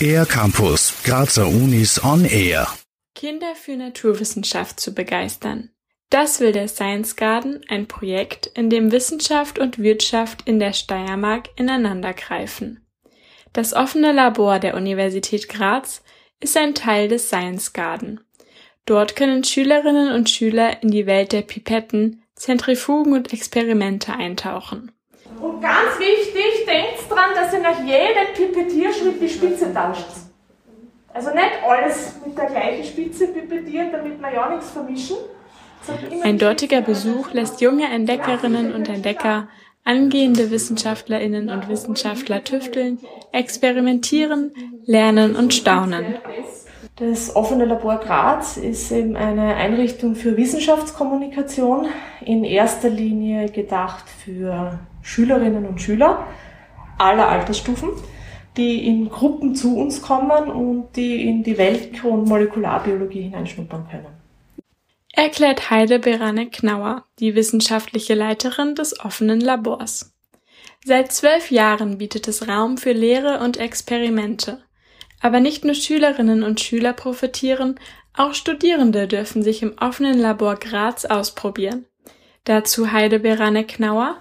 [0.00, 2.68] Air Campus, Grazer Unis on Air.
[3.14, 5.70] Kinder für Naturwissenschaft zu begeistern.
[6.10, 11.48] Das will der Science Garden, ein Projekt, in dem Wissenschaft und Wirtschaft in der Steiermark
[11.56, 12.86] ineinandergreifen.
[13.52, 16.02] Das offene Labor der Universität Graz
[16.40, 18.20] ist ein Teil des Science Garden.
[18.84, 24.92] Dort können Schülerinnen und Schüler in die Welt der Pipetten, Zentrifugen und Experimente eintauchen.
[25.40, 30.06] Und ganz wichtig, denkt dran, dass ihr nach jedem Pipettierschritt die Spitze tauscht.
[31.12, 35.16] Also nicht alles mit der gleichen Spitze pipettieren, damit wir ja nichts vermischen.
[36.22, 39.48] Ein dortiger Besuch lässt junge Entdeckerinnen und Entdecker,
[39.84, 42.98] angehende Wissenschaftlerinnen und Wissenschaftler tüfteln,
[43.32, 44.52] experimentieren,
[44.84, 46.16] lernen und staunen.
[46.98, 51.88] Das offene Labor Graz ist eben eine Einrichtung für Wissenschaftskommunikation,
[52.24, 56.26] in erster Linie gedacht für Schülerinnen und Schüler
[56.96, 57.90] aller Altersstufen,
[58.56, 64.06] die in Gruppen zu uns kommen und die in die Welt- und Molekularbiologie hineinschnuppern können.
[65.12, 70.14] Erklärt Heide Berane Knauer, die wissenschaftliche Leiterin des offenen Labors.
[70.82, 74.62] Seit zwölf Jahren bietet es Raum für Lehre und Experimente.
[75.26, 77.80] Aber nicht nur Schülerinnen und Schüler profitieren,
[78.16, 81.84] auch Studierende dürfen sich im offenen Labor Graz ausprobieren.
[82.44, 84.18] Dazu Heide Berane Knauer.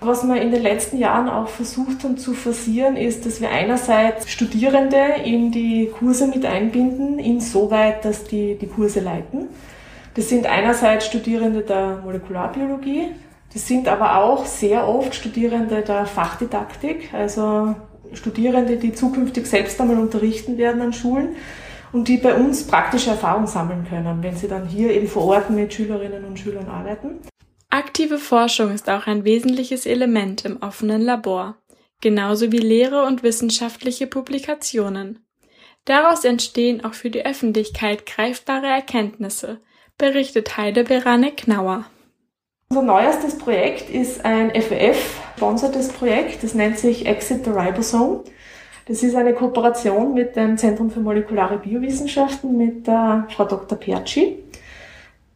[0.00, 4.30] Was wir in den letzten Jahren auch versucht haben zu forcieren, ist, dass wir einerseits
[4.30, 9.48] Studierende in die Kurse mit einbinden, insoweit, dass die die Kurse leiten.
[10.12, 13.06] Das sind einerseits Studierende der Molekularbiologie,
[13.54, 17.74] das sind aber auch sehr oft Studierende der Fachdidaktik, also
[18.14, 21.36] Studierende, die zukünftig selbst einmal unterrichten werden an Schulen
[21.92, 25.50] und die bei uns praktische Erfahrung sammeln können, wenn sie dann hier eben vor Ort
[25.50, 27.20] mit Schülerinnen und Schülern arbeiten.
[27.70, 31.56] Aktive Forschung ist auch ein wesentliches Element im offenen Labor,
[32.00, 35.24] genauso wie Lehre und wissenschaftliche Publikationen.
[35.84, 39.60] Daraus entstehen auch für die Öffentlichkeit greifbare Erkenntnisse,
[39.98, 41.86] berichtet Heide Berane Knauer.
[42.72, 48.20] Unser neuestes Projekt ist ein FEF-sponsertes Projekt, das nennt sich Exit the Ribosome.
[48.88, 53.76] Das ist eine Kooperation mit dem Zentrum für molekulare Biowissenschaften mit der Frau Dr.
[53.76, 54.38] Perci.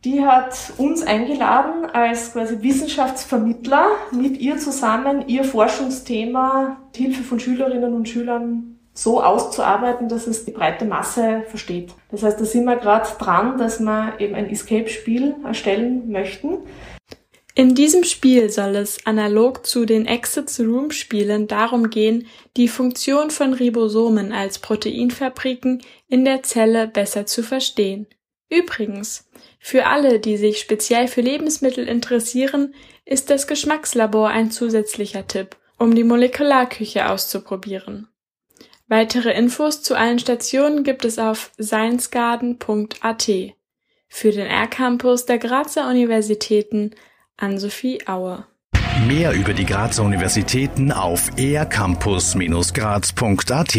[0.06, 7.38] Die hat uns eingeladen als quasi Wissenschaftsvermittler mit ihr zusammen ihr Forschungsthema mit Hilfe von
[7.38, 11.92] Schülerinnen und Schülern so auszuarbeiten, dass es die breite Masse versteht.
[12.10, 16.60] Das heißt, da sind wir gerade dran, dass wir eben ein Escape-Spiel erstellen möchten.
[17.58, 24.34] In diesem Spiel soll es analog zu den Exits-Room-Spielen darum gehen, die Funktion von Ribosomen
[24.34, 28.08] als Proteinfabriken in der Zelle besser zu verstehen.
[28.50, 32.74] Übrigens, für alle, die sich speziell für Lebensmittel interessieren,
[33.06, 38.06] ist das Geschmackslabor ein zusätzlicher Tipp, um die Molekularküche auszuprobieren.
[38.86, 43.30] Weitere Infos zu allen Stationen gibt es auf sciencegarden.at.
[44.08, 46.94] Für den R-Campus der Grazer Universitäten
[47.38, 48.47] Ann-Sophie Auer.
[49.06, 53.74] Mehr über die Grazer Universitäten auf ercampus-graz.at